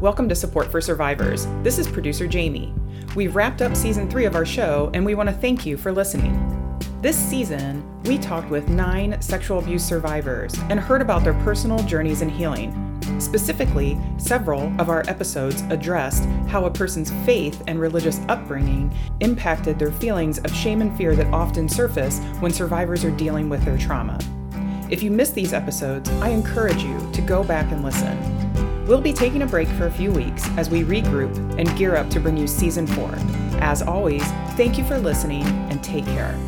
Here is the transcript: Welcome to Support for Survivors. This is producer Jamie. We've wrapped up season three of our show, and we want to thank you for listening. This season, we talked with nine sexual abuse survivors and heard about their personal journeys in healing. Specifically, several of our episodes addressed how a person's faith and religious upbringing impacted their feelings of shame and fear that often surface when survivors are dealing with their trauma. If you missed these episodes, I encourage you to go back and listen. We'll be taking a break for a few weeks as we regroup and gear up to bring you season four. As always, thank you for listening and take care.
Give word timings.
Welcome 0.00 0.28
to 0.28 0.34
Support 0.34 0.70
for 0.70 0.82
Survivors. 0.82 1.46
This 1.62 1.78
is 1.78 1.88
producer 1.88 2.26
Jamie. 2.26 2.74
We've 3.14 3.34
wrapped 3.34 3.62
up 3.62 3.74
season 3.74 4.10
three 4.10 4.26
of 4.26 4.34
our 4.34 4.44
show, 4.44 4.90
and 4.92 5.06
we 5.06 5.14
want 5.14 5.30
to 5.30 5.34
thank 5.34 5.64
you 5.64 5.78
for 5.78 5.90
listening. 5.90 6.78
This 7.00 7.16
season, 7.16 7.82
we 8.02 8.18
talked 8.18 8.50
with 8.50 8.68
nine 8.68 9.20
sexual 9.22 9.58
abuse 9.58 9.82
survivors 9.82 10.54
and 10.68 10.78
heard 10.78 11.00
about 11.00 11.24
their 11.24 11.32
personal 11.42 11.78
journeys 11.84 12.20
in 12.20 12.28
healing. 12.28 12.74
Specifically, 13.18 13.98
several 14.18 14.70
of 14.78 14.90
our 14.90 15.02
episodes 15.08 15.62
addressed 15.70 16.26
how 16.46 16.66
a 16.66 16.70
person's 16.70 17.10
faith 17.24 17.62
and 17.66 17.80
religious 17.80 18.20
upbringing 18.28 18.94
impacted 19.20 19.78
their 19.78 19.92
feelings 19.92 20.38
of 20.40 20.54
shame 20.54 20.82
and 20.82 20.94
fear 20.98 21.16
that 21.16 21.32
often 21.32 21.70
surface 21.70 22.18
when 22.40 22.52
survivors 22.52 23.02
are 23.02 23.10
dealing 23.12 23.48
with 23.48 23.64
their 23.64 23.78
trauma. 23.78 24.18
If 24.90 25.02
you 25.02 25.10
missed 25.10 25.34
these 25.34 25.54
episodes, 25.54 26.10
I 26.20 26.28
encourage 26.28 26.82
you 26.82 27.10
to 27.14 27.22
go 27.22 27.42
back 27.42 27.72
and 27.72 27.82
listen. 27.82 28.35
We'll 28.86 29.00
be 29.00 29.12
taking 29.12 29.42
a 29.42 29.46
break 29.46 29.66
for 29.68 29.86
a 29.86 29.90
few 29.90 30.12
weeks 30.12 30.48
as 30.56 30.70
we 30.70 30.84
regroup 30.84 31.58
and 31.58 31.76
gear 31.76 31.96
up 31.96 32.08
to 32.10 32.20
bring 32.20 32.36
you 32.36 32.46
season 32.46 32.86
four. 32.86 33.12
As 33.60 33.82
always, 33.82 34.22
thank 34.52 34.78
you 34.78 34.84
for 34.84 34.96
listening 34.96 35.42
and 35.42 35.82
take 35.82 36.04
care. 36.04 36.38